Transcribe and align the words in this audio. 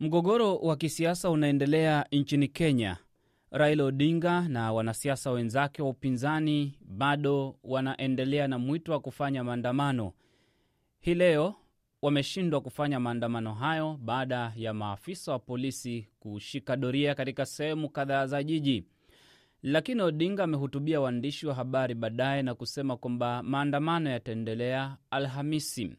Mgogoro 0.00 0.56
wa 0.56 0.76
kisiasa 0.76 1.30
unaendelea 1.30 2.06
nchini 2.12 2.48
Kenya. 2.48 2.96
Raila 3.50 3.84
Odinga 3.84 4.48
na 4.48 4.72
wanasiasa 4.72 5.30
wenzake 5.30 5.82
wa 5.82 5.88
upinzani 5.88 6.78
bado 6.84 7.56
wanaendelea 7.64 8.48
na 8.48 8.58
mwito 8.58 8.92
wa 8.92 9.00
kufanya 9.00 9.44
maandamano. 9.44 10.12
Hii 11.00 11.14
leo 11.14 11.54
wameshindwa 12.02 12.60
kufanya 12.60 13.00
maandamano 13.00 13.54
hayo 13.54 13.98
baada 14.02 14.52
ya 14.56 14.74
maafisa 14.74 15.32
wa 15.32 15.38
polisi 15.38 16.08
kushika 16.20 16.76
doria 16.76 17.14
katika 17.14 17.46
sehemu 17.46 17.88
kadhaa 17.88 18.26
za 18.26 18.42
jiji. 18.42 18.84
Lakini 19.62 20.02
Odinga 20.02 20.44
amehutubia 20.44 21.00
waandishi 21.00 21.46
wa 21.46 21.54
habari 21.54 21.94
baadaye 21.94 22.42
na 22.42 22.54
kusema 22.54 22.96
kwamba 22.96 23.42
maandamano 23.42 24.10
yataendelea 24.10 24.96
Alhamisi. 25.10 25.96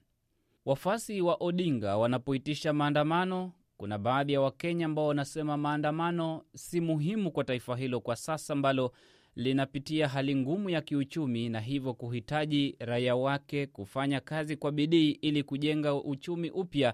Wafuasi 0.65 1.21
wa 1.21 1.37
Odinga 1.39 1.97
wanapoitisha 1.97 2.73
maandamano, 2.73 3.51
kuna 3.79 3.97
baadhi 3.97 4.33
ya 4.33 4.41
Wakenya 4.41 4.85
ambao 4.85 5.07
wanasema 5.07 5.57
maandamano 5.57 6.43
si 6.55 6.81
muhimu 6.81 7.31
kwa 7.31 7.43
taifa 7.43 7.77
hilo 7.77 7.99
kwa 7.99 8.15
sasa 8.15 8.53
ambalo 8.53 8.91
linapitia 9.35 10.07
hali 10.07 10.35
ngumu 10.35 10.69
ya 10.69 10.81
kiuchumi 10.81 11.49
na 11.49 11.59
hivyo 11.59 11.93
kuhitaji 11.93 12.75
raia 12.79 13.15
wake 13.15 13.67
kufanya 13.67 14.19
kazi 14.19 14.55
kwa 14.55 14.71
bidii 14.71 15.11
ili 15.11 15.43
kujenga 15.43 15.93
uchumi 15.95 16.49
upya 16.49 16.93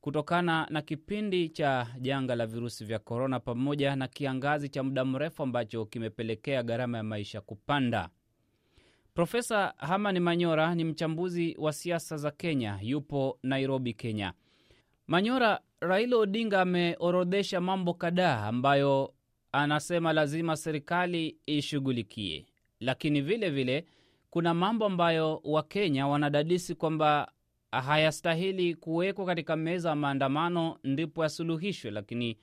kutokana 0.00 0.66
na 0.70 0.82
kipindi 0.82 1.48
cha 1.48 1.86
janga 2.00 2.34
la 2.34 2.46
virusi 2.46 2.84
vya 2.84 2.98
korona 2.98 3.40
pamoja 3.40 3.96
na 3.96 4.08
kiangazi 4.08 4.68
cha 4.68 4.82
muda 4.82 5.04
mrefu 5.04 5.42
ambacho 5.42 5.84
kimepelekea 5.86 6.62
gharama 6.62 6.96
ya 6.98 7.04
maisha 7.04 7.40
kupanda. 7.40 8.08
Profesa 9.14 9.74
Hamani 9.76 10.20
Manyora 10.20 10.74
ni 10.74 10.84
mchambuzi 10.84 11.56
wa 11.58 11.72
siasa 11.72 12.16
za 12.16 12.30
Kenya, 12.30 12.78
yupo 12.82 13.38
Nairobi, 13.42 13.94
Kenya. 13.94 14.32
Manyora, 15.06 15.60
Raila 15.80 16.16
Odinga 16.16 16.60
ameorodhesha 16.60 17.60
mambo 17.60 17.94
kadhaa 17.94 18.46
ambayo 18.46 19.14
anasema 19.52 20.12
lazima 20.12 20.56
serikali 20.56 21.36
ishughulikie, 21.46 22.46
lakini 22.80 23.20
vile 23.20 23.50
vile 23.50 23.84
kuna 24.30 24.54
mambo 24.54 24.84
ambayo 24.86 25.40
Wakenya 25.44 26.06
wanadadisi 26.06 26.74
kwamba 26.74 27.32
hayastahili 27.70 28.74
kuwekwa 28.74 29.26
katika 29.26 29.56
meza 29.56 29.88
ya 29.88 29.94
maandamano 29.96 30.78
ndipo 30.84 31.22
yasuluhishwe, 31.22 31.90
lakini 31.90 32.36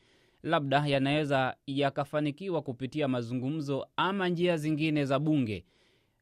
labda 0.44 0.88
yanaweza 0.88 1.56
yakafanikiwa 1.68 2.62
kupitia 2.62 3.08
mazungumzo 3.08 3.88
ama 3.96 4.30
njia 4.30 4.58
zingine 4.58 5.06
za 5.06 5.20
bunge, 5.20 5.66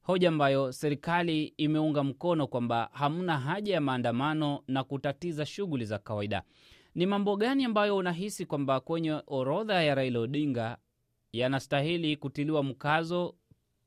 hoja 0.02 0.30
ambayo 0.30 0.72
serikali 0.72 1.44
imeunga 1.58 2.04
mkono 2.04 2.48
kwamba 2.48 2.90
hamna 2.94 3.40
haja 3.40 3.74
ya 3.74 3.82
maandamano 3.82 4.64
na 4.68 4.84
kutatiza 4.84 5.46
shughuli 5.46 5.86
za 5.86 5.98
kawaida. 6.00 6.44
Ni 6.96 7.06
mambo 7.06 7.36
gani 7.36 7.66
ambayo 7.66 7.98
unahisi 7.98 8.46
kwamba 8.46 8.80
kwenye 8.80 9.22
orodha 9.28 9.84
ya 9.84 9.96
Raila 9.96 10.20
Odinga 10.20 10.78
yanastahili 11.34 12.18
kutiliwa 12.18 12.64
mkazo 12.64 13.36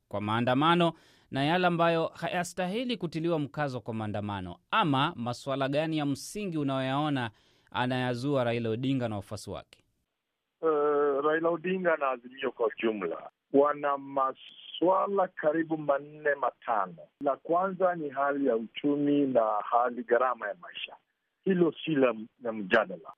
kwa 0.07 0.21
maandamano 0.21 0.93
na 1.31 1.43
yale 1.43 1.67
ambayo 1.67 2.07
hayastahili 2.07 2.97
kutiliwa 2.97 3.39
mkazo 3.39 3.81
kwa 3.81 3.93
maandamano, 3.93 4.55
ama 4.71 5.13
masuala 5.15 5.69
gani 5.69 5.97
ya 5.97 6.05
msingi 6.05 6.57
unayoyaona 6.57 7.31
anayazua 7.71 8.43
Raila 8.43 8.69
Odinga 8.69 9.07
na 9.09 9.15
wafuasi 9.15 9.49
wake? 9.49 9.83
Uh, 10.61 10.69
Raila 11.25 11.49
Odinga 11.49 11.97
na 11.97 12.09
Azimio 12.09 12.51
kwa 12.51 12.69
jumla 12.83 13.29
wana 13.53 13.97
maswala 13.97 15.27
karibu 15.35 15.77
manne 15.77 16.35
matano. 16.35 16.97
La 17.21 17.35
kwanza 17.35 17.95
ni 17.95 18.09
hali 18.09 18.45
ya 18.47 18.55
uchumi 18.55 19.25
na 19.27 19.41
hali 19.71 20.03
gharama 20.03 20.47
ya 20.47 20.55
maisha, 20.61 20.95
hilo 21.47 21.73
si 21.85 21.95
la 22.41 22.51
mjadala, 22.53 23.13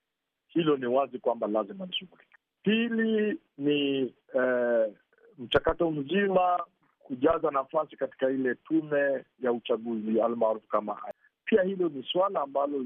hilo 0.48 0.76
ni 0.76 0.86
wazi 0.86 1.18
kwamba 1.18 1.46
lazima 1.46 1.86
lishughulika. 1.86 2.36
Pili 2.62 3.38
ni 3.58 4.14
eh, 4.34 4.92
mchakato 5.38 5.90
mzima 5.90 6.64
kujaza 6.98 7.50
nafasi 7.50 7.96
katika 7.96 8.30
ile 8.30 8.54
tume 8.54 9.24
ya 9.40 9.52
uchaguzi 9.52 10.20
almaarufu 10.20 10.68
kama 10.68 10.94
haya. 10.94 11.14
Pia 11.44 11.62
hilo 11.62 11.88
ni 11.88 12.02
suala 12.12 12.40
ambalo 12.40 12.84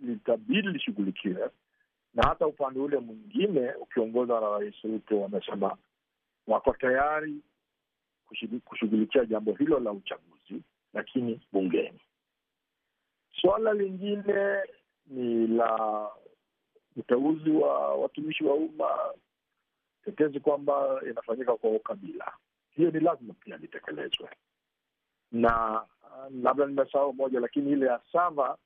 litabidi 0.00 0.68
lishughulikiwe, 0.68 1.50
na 2.14 2.22
hata 2.28 2.46
upande 2.46 2.80
ule 2.80 2.98
mwingine 2.98 3.74
ukiongozwa 3.74 4.40
na 4.40 4.58
Rais 4.58 4.74
Ruto 4.84 5.20
wamesema 5.20 5.76
wako 6.46 6.72
tayari 6.78 7.34
kushughulikia 8.64 9.24
jambo 9.24 9.52
hilo 9.52 9.80
la 9.80 9.92
uchaguzi, 9.92 10.62
lakini 10.94 11.40
bungeni. 11.52 12.00
Suala 13.40 13.72
lingine 13.72 14.60
ni 15.06 15.46
la 15.46 16.08
uteuzi 16.96 17.50
wa 17.50 17.94
watumishi 17.94 18.44
wa 18.44 18.54
umma, 18.54 19.14
tetezi 20.04 20.40
kwamba 20.40 21.00
inafanyika 21.10 21.56
kwa 21.56 21.70
ukabila 21.70 22.32
hiyo 22.76 22.90
ni 22.90 23.00
lazima 23.00 23.34
pia 23.34 23.56
litekelezwe, 23.56 24.28
na 25.32 25.84
labda 26.42 26.66
nimesahau 26.66 27.12
moja, 27.14 27.40
lakini 27.40 27.72
ile 27.72 27.86
ya 27.86 28.00
Sava, 28.12 28.58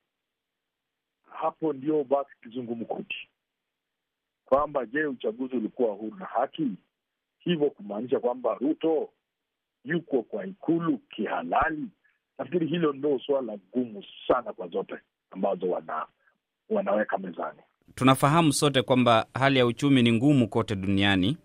hapo 1.31 1.73
ndio 1.73 2.03
basi 2.03 2.29
kizungumkuti 2.43 3.29
kwamba 4.45 4.85
je, 4.85 5.05
uchaguzi 5.05 5.55
ulikuwa 5.55 5.93
huru 5.93 6.15
na 6.15 6.25
haki? 6.25 6.71
Hivyo 7.39 7.69
kumaanisha 7.69 8.19
kwamba 8.19 8.53
Ruto 8.53 9.09
yuko 9.83 10.23
kwa 10.23 10.45
ikulu 10.45 10.97
kihalali? 10.97 11.87
Nafikiri 12.41 12.67
hilo 12.67 12.93
ndo 12.93 13.19
suala 13.25 13.57
gumu 13.73 14.03
sana 14.27 14.53
kwa 14.53 14.67
zote 14.67 14.95
ambazo 15.31 15.69
wana, 15.69 16.05
wanaweka 16.69 17.17
mezani. 17.17 17.59
Tunafahamu 17.95 18.53
sote 18.53 18.81
kwamba 18.81 19.25
hali 19.33 19.59
ya 19.59 19.65
uchumi 19.65 20.03
ni 20.03 20.11
ngumu 20.11 20.47
kote 20.47 20.75
duniani. 20.75 21.37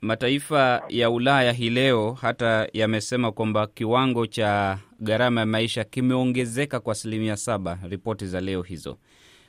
Mataifa 0.00 0.82
ya 0.88 1.10
Ulaya 1.10 1.52
hii 1.52 1.70
leo 1.70 2.12
hata 2.12 2.68
yamesema 2.72 3.32
kwamba 3.32 3.66
kiwango 3.66 4.26
cha 4.26 4.78
gharama 5.00 5.40
ya 5.40 5.46
maisha 5.46 5.84
kimeongezeka 5.84 6.80
kwa 6.80 6.92
asilimia 6.92 7.36
saba, 7.36 7.78
ripoti 7.88 8.26
za 8.26 8.40
leo 8.40 8.62
hizo. 8.62 8.98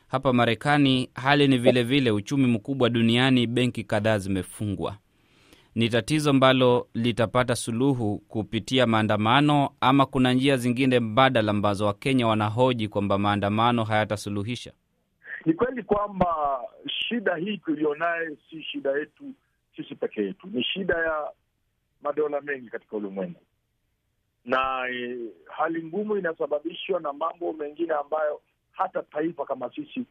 Hapa 0.07 0.33
Marekani 0.33 1.09
hali 1.15 1.47
ni 1.47 1.57
vilevile 1.57 1.99
vile, 1.99 2.11
uchumi 2.11 2.47
mkubwa 2.47 2.89
duniani, 2.89 3.47
benki 3.47 3.83
kadhaa 3.83 4.17
zimefungwa. 4.17 4.97
Ni 5.75 5.89
tatizo 5.89 6.29
ambalo 6.29 6.87
litapata 6.93 7.55
suluhu 7.55 8.17
kupitia 8.19 8.87
maandamano 8.87 9.69
ama 9.81 10.05
kuna 10.05 10.33
njia 10.33 10.57
zingine 10.57 10.99
mbadala 10.99 11.51
ambazo 11.51 11.85
Wakenya 11.85 12.27
wanahoji 12.27 12.87
kwamba 12.87 13.17
maandamano 13.17 13.83
hayatasuluhisha? 13.83 14.71
Ni 15.45 15.53
kweli 15.53 15.83
kwamba 15.83 16.59
shida 16.87 17.35
hii 17.35 17.57
tulionaye 17.57 18.29
si 18.49 18.63
shida 18.63 18.91
yetu 18.91 19.23
sisi 19.75 19.95
peke 19.95 20.21
yetu, 20.23 20.47
ni 20.47 20.63
shida 20.63 20.97
ya 20.97 21.31
madola 22.01 22.41
mengi 22.41 22.69
katika 22.69 22.97
ulimwengu, 22.97 23.41
na 24.45 24.87
e, 24.89 25.17
hali 25.57 25.83
ngumu 25.83 26.17
inasababishwa 26.17 26.99
na 26.99 27.13
mambo 27.13 27.53
mengine 27.53 27.93
ambayo 27.93 28.41
hata 28.71 29.03
taifa 29.03 29.45
kama 29.45 29.71
sisi 29.75 30.05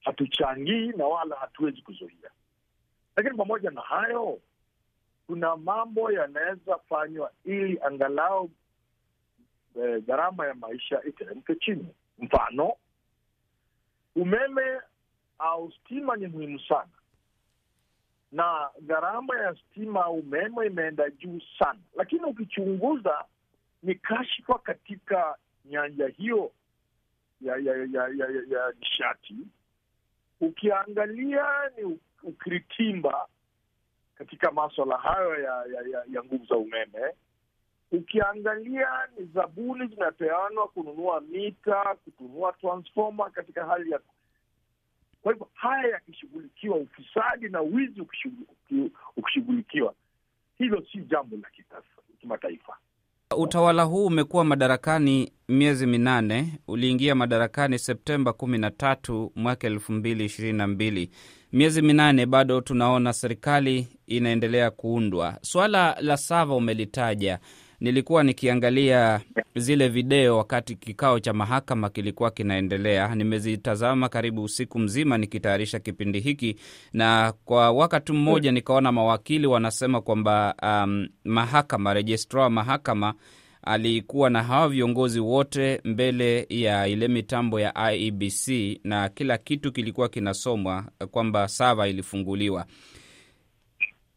hatuchangii 0.00 0.86
na 0.96 1.04
wala 1.06 1.36
hatuwezi 1.36 1.82
kuzuia. 1.82 2.30
Lakini 3.16 3.36
pamoja 3.36 3.70
na 3.70 3.80
hayo, 3.80 4.38
kuna 5.30 5.56
mambo 5.56 6.12
yanaweza 6.12 6.78
fanywa 6.88 7.30
ili 7.44 7.80
angalau 7.82 8.50
e, 9.82 10.00
gharama 10.00 10.46
ya 10.46 10.54
maisha 10.54 11.02
iteremke 11.04 11.54
chini. 11.54 11.88
Mfano, 12.18 12.72
umeme 14.16 14.80
au 15.38 15.72
stima 15.72 16.16
ni 16.16 16.26
muhimu 16.26 16.60
sana 16.60 16.88
na 18.32 18.70
gharama 18.80 19.38
ya 19.40 19.54
stima 19.56 20.04
au 20.04 20.14
umeme 20.18 20.66
imeenda 20.66 21.10
juu 21.10 21.40
sana, 21.58 21.80
lakini 21.96 22.22
ukichunguza 22.24 23.24
ni 23.82 23.94
kashfa 23.94 24.58
katika 24.58 25.36
nyanja 25.64 26.06
hiyo 26.08 26.52
ya 27.40 27.56
ya 27.56 27.74
ya 27.76 28.08
ya, 28.08 28.26
ya, 28.48 28.72
nishati. 28.80 29.36
Ukiangalia 30.40 31.44
ni 31.76 31.98
ukiritimba 32.22 33.26
katika 34.20 34.50
maswala 34.50 34.96
hayo 34.98 35.34
ya 35.40 35.52
ya, 35.74 35.80
ya, 35.92 36.04
ya 36.12 36.24
nguvu 36.24 36.44
za 36.46 36.56
umeme. 36.56 37.00
Ukiangalia 37.92 38.88
ni 39.18 39.26
zabuni 39.26 39.86
zinapeanwa 39.86 40.68
kununua 40.68 41.20
mita, 41.20 41.96
kununua 42.16 42.52
transformer 42.52 43.30
katika 43.32 43.66
hali 43.66 43.90
ya 43.90 44.00
kwa 45.22 45.32
hivyo 45.32 45.48
haya 45.54 45.88
yakishughulikiwa, 45.88 46.76
ufisadi 46.76 47.48
na 47.48 47.60
wizi 47.60 48.00
ukishughulikiwa, 49.16 49.94
hilo 50.58 50.86
si 50.92 50.98
jambo 50.98 51.36
la 51.36 51.48
kimataifa. 52.20 52.76
Utawala 53.42 53.82
huu 53.82 54.06
umekuwa 54.06 54.44
madarakani 54.44 55.32
miezi 55.48 55.86
minane, 55.86 56.58
uliingia 56.68 57.14
madarakani 57.14 57.78
Septemba 57.78 58.32
kumi 58.32 58.58
na 58.58 58.70
tatu 58.70 59.32
mwaka 59.36 59.66
elfu 59.66 59.92
mbili 59.92 60.24
ishirini 60.24 60.58
na 60.58 60.66
mbili. 60.66 61.10
Miezi 61.52 61.82
minane 61.82 62.26
bado 62.26 62.60
tunaona 62.60 63.12
serikali 63.12 63.88
inaendelea 64.06 64.70
kuundwa. 64.70 65.38
Swala 65.42 65.96
la 66.00 66.16
Sava 66.16 66.54
umelitaja 66.54 67.38
nilikuwa 67.80 68.22
nikiangalia 68.24 69.20
zile 69.56 69.88
video 69.88 70.36
wakati 70.38 70.74
kikao 70.76 71.20
cha 71.20 71.32
mahakama 71.32 71.90
kilikuwa 71.90 72.30
kinaendelea. 72.30 73.14
Nimezitazama 73.14 74.08
karibu 74.08 74.42
usiku 74.42 74.78
mzima 74.78 75.18
nikitayarisha 75.18 75.78
kipindi 75.78 76.20
hiki, 76.20 76.56
na 76.92 77.32
kwa 77.44 77.70
wakati 77.70 78.12
mmoja 78.12 78.52
nikaona 78.52 78.92
mawakili 78.92 79.46
wanasema 79.46 80.00
kwamba 80.00 80.54
um, 80.62 81.08
mahakama 81.24 81.94
rejistra 81.94 82.50
mahakama 82.50 83.14
alikuwa 83.62 84.30
na 84.30 84.42
hawa 84.42 84.68
viongozi 84.68 85.20
wote 85.20 85.80
mbele 85.84 86.46
ya 86.48 86.86
ile 86.88 87.08
mitambo 87.08 87.60
ya 87.60 87.92
IEBC 87.92 88.48
na 88.84 89.08
kila 89.08 89.38
kitu 89.38 89.72
kilikuwa 89.72 90.08
kinasomwa 90.08 90.84
kwamba 91.10 91.48
sava 91.48 91.88
ilifunguliwa. 91.88 92.66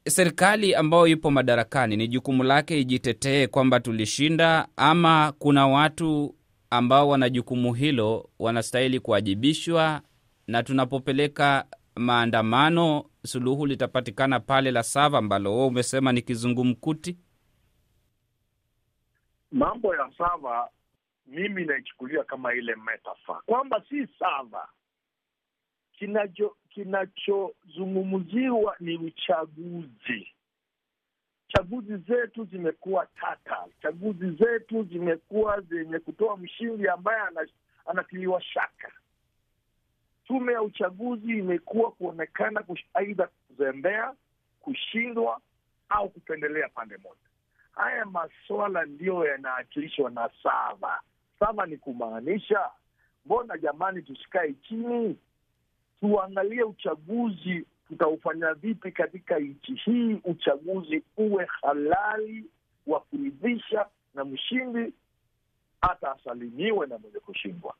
Serikali 0.10 0.76
ambayo 0.76 1.08
ipo 1.08 1.32
madarakani 1.32 1.98
ni 1.98 2.08
jukumu 2.08 2.44
lake 2.44 2.80
ijitetee 2.80 3.48
kwamba 3.48 3.80
tulishinda, 3.80 4.68
ama 4.78 5.34
kuna 5.40 5.68
watu 5.68 6.36
ambao 6.70 7.10
wana 7.10 7.30
jukumu 7.30 7.74
hilo 7.74 8.30
wanastahili 8.40 9.00
kuwajibishwa, 9.00 10.02
na 10.48 10.64
tunapopeleka 10.64 11.66
maandamano 11.96 13.06
suluhu 13.26 13.66
litapatikana 13.66 14.40
pale 14.40 14.72
la 14.72 14.84
sava 14.84 15.18
ambalo 15.18 15.56
wewe 15.56 15.68
umesema 15.68 16.12
ni 16.12 16.22
kizungumkuti? 16.22 17.18
Mambo 19.52 19.96
ya 19.96 20.12
sava 20.18 20.70
mimi 21.28 21.66
naichukulia 21.66 22.24
kama 22.24 22.54
ile 22.54 22.76
metafa 22.76 23.42
kwamba 23.46 23.84
si 23.90 24.08
sava. 24.20 24.68
Kinacho 26.04 26.56
kinachozungumziwa 26.70 28.76
ni 28.80 28.98
uchaguzi. 28.98 30.28
Chaguzi 31.48 31.98
zetu 31.98 32.46
zimekuwa 32.46 33.06
tata, 33.06 33.66
chaguzi 33.82 34.32
zetu 34.32 34.84
zimekuwa 34.84 35.62
zenye 35.62 36.00
kutoa 36.00 36.38
mshindi 36.38 36.88
ambaye 36.88 37.22
anatiliwa 37.86 38.42
shaka. 38.42 38.92
Tume 40.28 40.54
ya 40.54 40.62
uchaguzi 40.62 41.38
imekuwa 41.38 41.92
kuonekana 41.92 42.64
aidha 42.94 43.28
kuzembea, 43.48 44.14
kushindwa 44.62 45.42
au 45.90 46.10
kupendelea 46.10 46.70
pande 46.70 46.98
moja. 46.98 47.28
Haya 47.72 48.06
maswala 48.06 48.86
ndiyo 48.86 49.26
yanaakilishwa 49.26 50.12
na 50.12 50.30
sava. 50.44 51.02
Sava 51.40 51.66
ni 51.66 51.78
kumaanisha, 51.78 52.70
mbona 53.26 53.58
jamani, 53.58 54.02
tusikae 54.02 54.54
chini 54.54 55.18
tuangalie 56.04 56.64
uchaguzi 56.64 57.66
tutaufanya 57.88 58.54
vipi 58.54 58.92
katika 58.92 59.40
nchi 59.40 59.76
hii, 59.76 60.18
uchaguzi 60.24 61.04
uwe 61.18 61.48
halali 61.62 62.46
wa 62.88 63.00
kuridhisha, 63.00 63.86
na 64.14 64.26
mshindi 64.26 64.94
hata 65.82 66.12
asalimiwe 66.12 66.88
na 66.88 66.98
mwenye 66.98 67.20
kushindwa. 67.20 67.74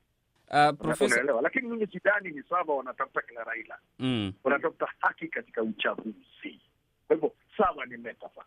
Uh, 0.52 0.78
profesa... 0.80 1.24
Lakini 1.42 1.68
mimi 1.68 1.88
sidhani 1.88 2.30
ni 2.32 2.44
sawa, 2.50 2.76
wanatafuta 2.78 3.22
kila 3.22 3.44
Raila 3.44 3.78
mm. 4.00 4.34
wanatafuta 4.44 4.88
haki 5.00 5.28
katika 5.28 5.64
uchaguzi. 5.64 6.60
Kwa 7.08 7.16
hivyo 7.16 7.32
sawa 7.58 7.86
ni 7.86 7.98
metafa. 7.98 8.46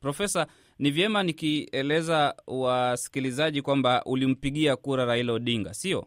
Profesa, 0.00 0.46
ni 0.78 0.90
vyema 0.90 1.22
nikieleza 1.22 2.34
wasikilizaji 2.46 3.62
kwamba 3.62 4.02
ulimpigia 4.04 4.76
kura 4.76 5.04
Raila 5.04 5.32
Odinga, 5.32 5.74
sio? 5.74 6.06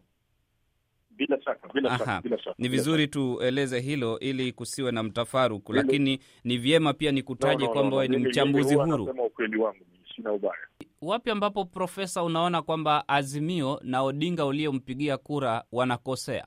Bila 1.16 1.42
shaka, 1.42 1.68
bila 1.74 1.98
shaka, 1.98 2.20
bila 2.22 2.38
shaka. 2.38 2.54
Ni 2.58 2.68
vizuri 2.68 3.08
tueleze 3.08 3.80
hilo 3.80 4.18
ili 4.18 4.52
kusiwe 4.52 4.92
na 4.92 5.02
mtafaruku, 5.02 5.72
lakini 5.72 6.18
ni 6.44 6.58
vyema 6.58 6.92
pia 6.92 7.12
nikutaje 7.12 7.62
No, 7.64 7.66
no, 7.66 7.72
kwamba 7.72 7.96
no, 7.96 8.02
no, 8.02 8.18
ni 8.18 8.26
mchambuzi 8.26 8.74
huru. 8.74 9.04
nasema 9.06 9.22
ukweli 9.22 9.56
wangu, 9.56 9.84
sina 10.16 10.32
ubaya. 10.32 10.66
Wapi 11.02 11.30
ambapo 11.30 11.64
profesa, 11.64 12.22
unaona 12.22 12.62
kwamba 12.62 13.04
Azimio 13.08 13.80
na 13.84 14.02
Odinga 14.02 14.46
uliompigia 14.46 15.16
kura 15.18 15.64
wanakosea? 15.72 16.46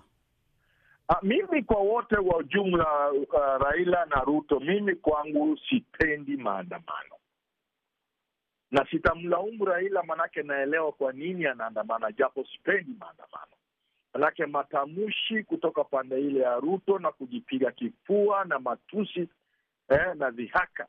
A, 1.07 1.15
mimi 1.21 1.63
kwa 1.63 1.77
wote 1.77 2.15
wa 2.15 2.43
jumla 2.43 3.11
uh, 3.11 3.63
Raila 3.63 4.05
na 4.05 4.21
Ruto, 4.21 4.59
mimi 4.59 4.95
kwangu 4.95 5.57
sipendi 5.69 6.37
maandamano 6.37 7.15
na 8.71 8.85
sitamlaumu 8.91 9.65
Raila, 9.65 10.03
manake 10.03 10.43
naelewa 10.43 10.91
kwa 10.91 11.13
nini 11.13 11.45
anaandamana, 11.45 12.11
japo 12.11 12.45
sipendi 12.51 12.91
maandamano. 12.99 13.51
Manake 14.15 14.45
matamshi 14.45 15.43
kutoka 15.43 15.83
pande 15.83 16.21
ile 16.21 16.39
ya 16.39 16.55
Ruto 16.59 16.99
na 16.99 17.11
kujipiga 17.11 17.71
kifua 17.71 18.45
na 18.45 18.59
matusi 18.59 19.29
eh, 19.89 20.15
na 20.15 20.31
dhihaka 20.31 20.87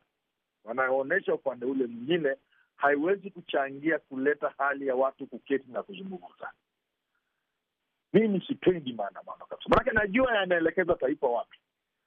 wanaonyesha 0.64 1.34
upande 1.34 1.66
ule 1.66 1.86
mwingine 1.86 2.36
haiwezi 2.76 3.30
kuchangia 3.30 3.98
kuleta 3.98 4.54
hali 4.58 4.86
ya 4.86 4.94
watu 4.94 5.26
kuketi 5.26 5.72
na 5.72 5.82
kuzungumza. 5.82 6.50
Mimi 8.12 8.40
sipendi 8.46 8.92
maandamano 8.92 9.46
kabisa, 9.46 9.68
manake 9.68 9.90
najua 9.90 10.34
yanaelekeza 10.36 10.94
taifa 10.94 11.26
wapi. 11.26 11.58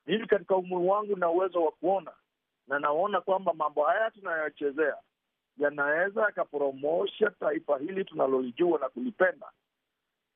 Mimi 0.07 0.27
katika 0.27 0.55
umri 0.55 0.75
wangu 0.87 1.15
na 1.15 1.29
uwezo 1.29 1.63
wa 1.63 1.71
kuona 1.71 2.11
na 2.67 2.79
naona 2.79 3.21
kwamba 3.21 3.53
mambo 3.53 3.83
haya 3.83 4.11
tunayochezea 4.11 4.95
yanaweza 5.57 6.21
yakapromosha 6.21 7.29
taifa 7.39 7.77
hili 7.77 8.05
tunalolijua 8.05 8.79
na 8.79 8.89
kulipenda, 8.89 9.47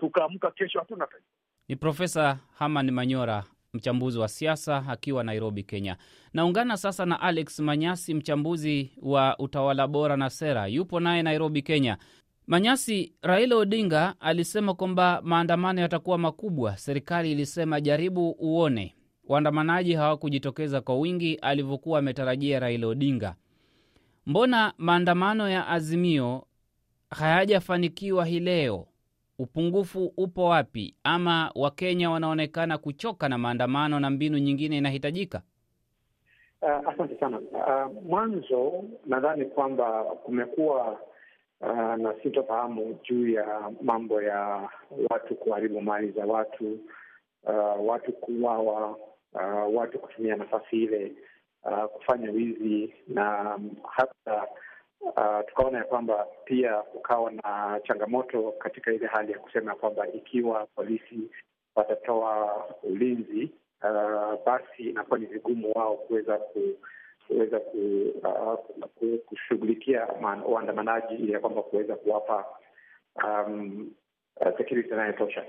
tukaamka 0.07 0.51
kesho 0.51 0.79
hatuna 0.79 1.07
taifa. 1.07 1.25
Ni 1.67 1.75
Profesa 1.75 2.39
Haman 2.57 2.91
Manyora, 2.91 3.43
mchambuzi 3.73 4.19
wa 4.19 4.27
siasa 4.27 4.85
akiwa 4.87 5.23
Nairobi, 5.23 5.63
Kenya. 5.63 5.97
Naungana 6.33 6.77
sasa 6.77 7.05
na 7.05 7.21
Alex 7.21 7.59
Manyasi, 7.59 8.13
mchambuzi 8.13 8.91
wa 9.01 9.35
utawala 9.39 9.87
bora 9.87 10.17
na 10.17 10.29
sera, 10.29 10.67
yupo 10.67 10.99
naye 10.99 11.23
Nairobi, 11.23 11.61
Kenya. 11.61 11.97
Manyasi, 12.47 13.13
Raila 13.21 13.55
Odinga 13.55 14.15
alisema 14.19 14.73
kwamba 14.73 15.21
maandamano 15.23 15.81
yatakuwa 15.81 16.17
makubwa. 16.17 16.77
Serikali 16.77 17.31
ilisema 17.31 17.81
jaribu 17.81 18.29
uone. 18.39 18.95
Waandamanaji 19.27 19.93
hawakujitokeza 19.93 20.81
kwa 20.81 20.95
wingi 20.99 21.35
alivyokuwa 21.35 21.99
ametarajia 21.99 22.59
Raila 22.59 22.87
Odinga. 22.87 23.35
Mbona 24.25 24.73
maandamano 24.77 25.49
ya 25.49 25.67
Azimio 25.67 26.47
hayajafanikiwa 27.09 28.25
hii 28.25 28.39
leo? 28.39 28.87
Upungufu 29.39 30.13
upo 30.17 30.43
wapi? 30.45 30.95
Ama 31.03 31.51
Wakenya 31.55 32.09
wanaonekana 32.11 32.77
kuchoka 32.77 33.29
na 33.29 33.37
maandamano 33.37 33.99
na 33.99 34.09
mbinu 34.09 34.37
nyingine 34.37 34.77
inahitajika? 34.77 35.41
Uh, 36.61 36.89
asante 36.89 37.19
sana. 37.19 37.39
Uh, 37.39 38.03
mwanzo 38.03 38.83
nadhani 39.05 39.45
kwamba 39.45 40.03
kumekuwa 40.03 40.99
uh, 41.61 41.95
na 41.95 42.13
sintofahamu 42.23 42.99
juu 43.03 43.27
ya 43.27 43.71
mambo 43.81 44.21
ya 44.21 44.69
watu 45.09 45.35
kuharibu 45.35 45.81
mali 45.81 46.11
za 46.11 46.25
watu, 46.25 46.79
uh, 47.43 47.87
watu 47.87 48.11
kuuawa, 48.13 48.89
uh, 49.33 49.75
watu 49.75 49.99
kutumia 49.99 50.35
nafasi 50.35 50.83
ile 50.83 51.11
uh, 51.63 51.83
kufanya 51.85 52.31
wizi 52.31 52.93
na 53.07 53.59
hata 53.91 54.47
uh, 55.03 55.39
tukaona 55.47 55.77
ya 55.77 55.83
kwamba 55.83 56.27
pia 56.45 56.73
kukawa 56.77 57.31
na 57.31 57.79
changamoto 57.87 58.51
katika 58.51 58.93
ile 58.93 59.07
hali 59.07 59.31
ya 59.31 59.39
kusema 59.39 59.71
ya 59.71 59.77
kwamba 59.77 60.07
ikiwa 60.07 60.65
polisi 60.75 61.19
watatoa 61.75 62.65
ulinzi 62.83 63.51
uh, 63.83 64.43
basi 64.45 64.83
inakuwa 64.89 65.19
ni 65.19 65.25
vigumu 65.25 65.71
wao 65.75 65.97
kuweza 65.97 66.37
ku 66.37 66.59
kuweza 67.27 67.59
ku, 67.59 67.77
uh, 68.23 69.17
kushughulikia 69.25 70.07
ma- 70.21 70.43
waandamanaji 70.45 71.13
ili 71.15 71.31
ya 71.31 71.39
kwamba 71.39 71.61
kuweza 71.61 71.95
kuwapa 71.95 72.45
um, 73.23 73.91
security 74.57 74.89
inayotosha. 74.89 75.45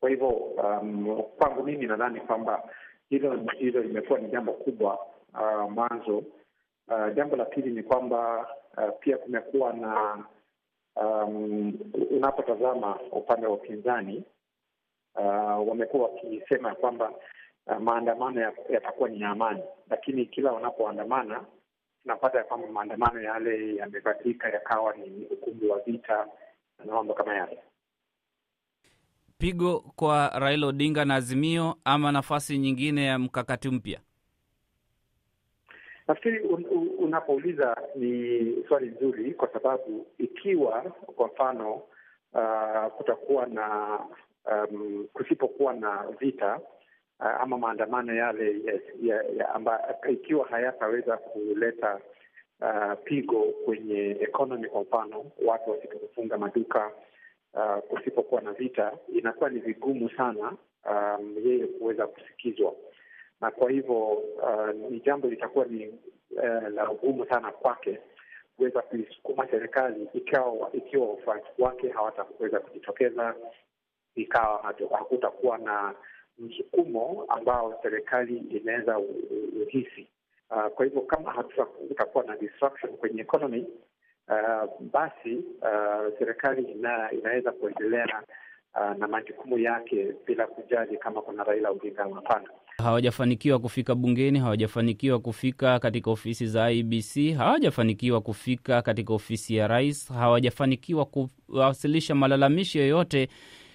Kwa 0.00 0.10
hivyo 0.10 0.28
um, 0.28 1.22
kwangu 1.38 1.62
mimi 1.62 1.86
nadhani 1.86 2.20
kwamba 2.20 2.68
hilo 3.10 3.40
hilo 3.58 3.82
limekuwa 3.82 4.18
ni 4.18 4.28
jambo 4.30 4.52
kubwa 4.52 4.98
uh, 5.34 5.70
mwanzo. 5.72 6.18
Uh, 6.88 7.14
jambo 7.14 7.36
la 7.36 7.44
pili 7.44 7.70
ni 7.70 7.82
kwamba 7.82 8.48
uh, 8.76 8.98
pia 9.00 9.18
kumekuwa 9.18 9.72
na 9.72 10.24
um, 10.96 11.72
unapotazama 12.10 12.98
upande 13.12 13.46
wa 13.46 13.54
upinzani 13.54 14.24
uh, 15.14 15.68
wamekuwa 15.68 16.08
wakisema 16.08 16.68
ya 16.68 16.74
kwamba 16.74 17.12
uh, 17.66 17.76
maandamano 17.78 18.40
ya- 18.40 18.52
yatakuwa 18.70 19.08
ni 19.08 19.20
ya 19.20 19.28
amani, 19.28 19.62
lakini 19.90 20.26
kila 20.26 20.52
wanapoandamana 20.52 21.44
tunapata 22.02 22.38
ya 22.38 22.44
kwamba 22.44 22.68
maandamano 22.68 23.20
yale 23.20 23.74
yamebadilika 23.76 24.48
yakawa 24.48 24.94
ni 24.96 25.26
ukumbi 25.26 25.66
wa 25.68 25.78
vita 25.80 26.26
na 26.84 26.92
mambo 26.94 27.14
kama 27.14 27.34
yale. 27.34 27.58
Pigo 29.38 29.80
kwa 29.96 30.28
Raila 30.38 30.66
Odinga 30.66 31.04
na 31.04 31.14
Azimio, 31.14 31.76
ama 31.84 32.12
nafasi 32.12 32.58
nyingine 32.58 33.04
ya 33.04 33.18
mkakati 33.18 33.68
mpya? 33.68 34.00
Nafikiri 36.08 36.40
unapouliza 37.10 37.76
ni 37.96 38.64
swali 38.68 38.86
nzuri, 38.86 39.34
kwa 39.34 39.48
sababu 39.52 40.06
ikiwa 40.18 40.80
kwa 41.16 41.26
mfano 41.26 41.82
uh, 42.34 42.92
kutakuwa 42.96 43.46
na 43.46 43.98
um, 44.52 45.06
kusipokuwa 45.12 45.74
na 45.74 46.04
vita 46.20 46.60
uh, 47.20 47.26
ama 47.40 47.58
maandamano 47.58 48.14
yale 48.14 48.44
yes, 48.46 48.82
ya, 49.02 49.22
ya 49.36 49.54
amba, 49.54 49.94
ikiwa 50.10 50.46
hayataweza 50.48 51.16
kuleta 51.16 52.00
uh, 52.60 52.92
pigo 53.04 53.42
kwenye 53.64 54.10
economy. 54.20 54.68
Kwa 54.68 54.82
mfano, 54.82 55.24
watu 55.46 55.70
wasipofunga 55.70 56.38
maduka 56.38 56.90
uh, 57.54 57.76
kusipokuwa 57.88 58.40
na 58.42 58.52
vita, 58.52 58.92
inakuwa 59.14 59.50
ni 59.50 59.58
vigumu 59.60 60.10
sana 60.10 60.52
um, 60.90 61.36
yeye 61.44 61.66
kuweza 61.66 62.06
kusikizwa, 62.06 62.72
na 63.40 63.50
kwa 63.50 63.70
hivyo 63.70 64.08
uh, 64.08 64.90
ni 64.90 65.00
jambo 65.00 65.28
litakuwa 65.28 65.64
ni 65.64 65.88
uh, 65.88 66.68
la 66.74 66.90
ugumu 66.90 67.26
sana 67.26 67.50
kwake 67.52 67.98
kuweza 68.56 68.82
kuisukuma 68.82 69.48
serikali 69.50 70.08
ikiwa 70.74 71.08
wafuasi 71.08 71.46
wake 71.58 71.88
hawataweza 71.88 72.60
kujitokeza, 72.60 73.34
ikawa 74.14 74.74
hakutakuwa 74.98 75.58
na 75.58 75.94
msukumo 76.38 77.24
ambao 77.28 77.78
serikali 77.82 78.36
inaweza 78.36 78.98
uhisi. 79.62 80.06
Uh, 80.50 80.66
kwa 80.66 80.84
hivyo 80.84 81.00
kama 81.00 81.32
hatutakuwa 81.32 82.24
na 82.24 82.36
disruption 82.36 82.96
kwenye 82.96 83.20
economy 83.20 83.66
uh, 84.28 84.80
basi 84.80 85.34
uh, 85.62 86.18
serikali 86.18 86.62
ina, 86.62 87.12
inaweza 87.12 87.52
kuendelea 87.52 88.22
uh, 88.74 88.96
na 88.98 89.08
majukumu 89.08 89.58
yake 89.58 90.14
bila 90.26 90.46
kujali 90.46 90.96
kama 90.96 91.22
kuna 91.22 91.44
Raila 91.44 91.70
Odinga 91.70 92.02
hapana. 92.14 92.48
Hawajafanikiwa 92.80 93.58
kufika 93.58 93.94
bungeni, 93.94 94.38
hawajafanikiwa 94.38 95.18
kufika 95.18 95.78
katika 95.78 96.10
ofisi 96.10 96.46
za 96.46 96.70
IBC, 96.72 97.34
hawajafanikiwa 97.36 98.20
kufika 98.20 98.82
katika 98.82 99.12
ofisi 99.14 99.56
ya 99.56 99.68
rais, 99.68 100.08
hawajafanikiwa 100.12 101.04
kuwasilisha 101.04 102.14
malalamishi 102.14 102.78
yoyote 102.78 103.28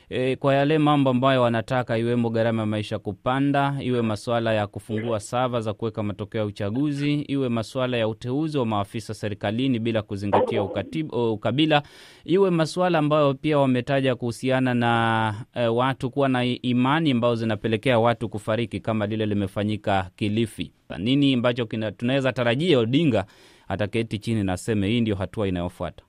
E, 0.10 0.36
kwa 0.36 0.54
yale 0.56 0.78
mambo 0.78 1.10
ambayo 1.10 1.42
wanataka 1.42 1.98
iwemo 1.98 2.30
gharama 2.30 2.62
ya 2.62 2.66
maisha 2.66 3.00
kupanda, 3.00 3.76
iwe 3.82 4.02
masuala 4.02 4.54
ya 4.54 4.68
kufungua 4.68 5.20
sava 5.20 5.62
za 5.62 5.74
kuweka 5.74 6.04
matokeo 6.04 6.40
ya 6.42 6.46
uchaguzi, 6.48 7.14
iwe 7.22 7.50
masuala 7.50 7.98
ya 7.98 8.08
uteuzi 8.08 8.58
wa 8.58 8.66
maafisa 8.66 9.14
serikalini 9.14 9.80
bila 9.80 10.02
kuzingatia 10.02 10.64
ukatibu, 10.64 11.34
ukabila, 11.34 11.84
iwe 12.26 12.50
masuala 12.50 13.00
ambayo 13.00 13.34
pia 13.34 13.58
wametaja 13.60 14.16
kuhusiana 14.16 14.74
na 14.74 15.34
e, 15.56 15.68
watu 15.68 16.10
kuwa 16.12 16.30
na 16.30 16.46
imani 16.46 17.12
ambazo 17.12 17.36
zinapelekea 17.36 18.00
watu 18.00 18.30
kufariki 18.30 18.80
kama 18.80 19.08
lile 19.08 19.26
limefanyika 19.26 20.10
Kilifi. 20.16 20.72
Nini 20.98 21.34
ambacho 21.34 21.66
tunaweza 21.98 22.34
tarajia 22.34 22.80
Odinga 22.80 23.26
ataketi 23.68 24.20
chini 24.20 24.44
na 24.44 24.54
aseme 24.54 24.88
hii 24.88 25.02
ndio 25.02 25.16
hatua 25.16 25.48
inayofuata? 25.48 26.04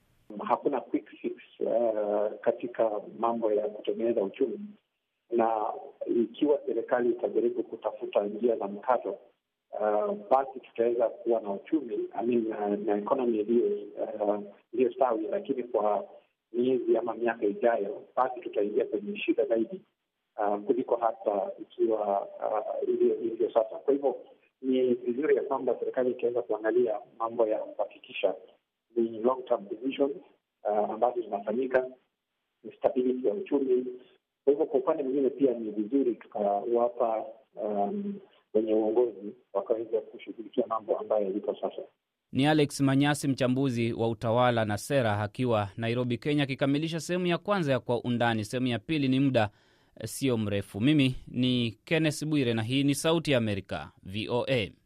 Katika 2.46 2.90
mambo 3.18 3.52
ya 3.52 3.68
kutengeneza 3.68 4.22
uchumi, 4.22 4.58
na 5.30 5.72
ikiwa 6.22 6.58
serikali 6.66 7.10
itajaribu 7.10 7.62
kutafuta 7.62 8.22
njia 8.24 8.56
za 8.56 8.68
mkato 8.68 9.18
uh, 9.80 10.14
basi 10.30 10.60
tutaweza 10.60 11.08
kuwa 11.08 11.40
na 11.40 11.50
uchumi 11.52 11.98
I 12.14 12.26
mean, 12.26 12.48
na, 12.48 12.68
na 12.76 12.96
ekonomi 12.96 13.38
iliyo 13.38 14.86
uh, 14.86 14.92
stawi, 14.94 15.26
lakini 15.30 15.62
kwa 15.62 16.04
miezi 16.52 16.96
ama 16.96 17.14
miaka 17.14 17.46
ijayo, 17.46 18.02
basi 18.16 18.40
tutaingia 18.40 18.84
kwenye 18.84 19.16
shida 19.18 19.44
zaidi 19.44 19.80
uh, 20.38 20.56
kuliko 20.60 20.96
hata 20.96 21.50
ikiwa 21.62 22.28
ilivyo 22.88 23.46
uh, 23.46 23.52
sasa. 23.54 23.76
Kwa 23.78 23.92
hivyo 23.94 24.16
ni 24.62 24.94
vizuri 24.94 25.36
ya 25.36 25.42
kwamba 25.42 25.76
serikali 25.78 26.10
ikiweza 26.10 26.42
kuangalia 26.42 27.00
mambo 27.18 27.46
ya 27.46 27.58
kuhakikisha 27.58 28.34
ni 28.96 29.18
long 29.20 29.44
term 29.44 29.68
decisions 29.68 30.12
uh, 30.64 30.90
ambazo 30.90 31.20
zinafanyika, 31.20 31.86
ni 32.66 32.72
stability 32.78 33.26
ya 33.26 33.34
uchumi. 33.34 33.86
Kwa 34.44 34.50
hivyo 34.52 34.66
kwa 34.66 34.80
upande 34.80 35.02
mwingine 35.02 35.30
pia 35.30 35.54
ni 35.54 35.70
vizuri 35.70 36.14
tukawapa 36.14 37.24
um, 37.62 38.14
wenye 38.54 38.74
uongozi 38.74 39.34
wakaweza 39.52 40.00
kushughulikia 40.00 40.64
mambo 40.68 40.98
ambayo 40.98 41.24
yaliko 41.24 41.54
sasa. 41.54 41.82
Ni 42.32 42.46
Alex 42.46 42.80
Manyasi, 42.80 43.28
mchambuzi 43.28 43.92
wa 43.92 44.08
utawala 44.08 44.64
na 44.64 44.78
sera, 44.78 45.22
akiwa 45.22 45.68
Nairobi, 45.76 46.18
Kenya, 46.18 46.42
akikamilisha 46.42 47.00
sehemu 47.00 47.26
ya 47.26 47.38
kwanza 47.38 47.72
ya 47.72 47.80
Kwa 47.80 48.00
Undani. 48.04 48.44
Sehemu 48.44 48.66
ya 48.66 48.78
pili 48.78 49.08
ni 49.08 49.20
muda 49.20 49.50
sio 50.04 50.36
mrefu. 50.38 50.80
Mimi 50.80 51.16
ni 51.28 51.78
Kenneth 51.84 52.24
Bwire 52.24 52.54
na 52.54 52.62
hii 52.62 52.84
ni 52.84 52.94
Sauti 52.94 53.30
ya 53.32 53.38
Amerika, 53.38 53.90
VOA. 54.02 54.68